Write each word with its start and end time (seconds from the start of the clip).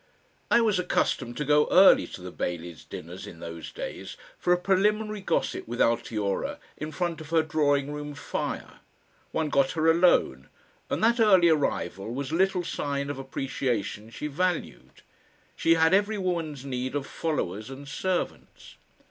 I 0.49 0.61
was 0.61 0.79
accustomed 0.79 1.37
to 1.37 1.45
go 1.45 1.67
early 1.69 2.07
to 2.07 2.21
the 2.21 2.31
Baileys' 2.31 2.83
dinners 2.83 3.27
in 3.27 3.39
those 3.39 3.71
days, 3.71 4.17
for 4.39 4.51
a 4.51 4.57
preliminary 4.57 5.21
gossip 5.21 5.67
with 5.67 5.79
Altiora 5.79 6.57
in 6.75 6.91
front 6.91 7.21
of 7.21 7.29
her 7.29 7.43
drawing 7.43 7.93
room 7.93 8.15
fire. 8.15 8.79
One 9.31 9.49
got 9.49 9.73
her 9.73 9.87
alone, 9.91 10.49
and 10.89 11.03
that 11.03 11.19
early 11.19 11.49
arrival 11.49 12.11
was 12.15 12.31
a 12.31 12.35
little 12.35 12.63
sign 12.63 13.11
of 13.11 13.19
appreciation 13.19 14.09
she 14.09 14.25
valued. 14.25 15.03
She 15.55 15.75
had 15.75 15.93
every 15.93 16.17
woman's 16.17 16.65
need 16.65 16.95
of 16.95 17.05
followers 17.05 17.69
and 17.69 17.87
servants. 17.87 18.77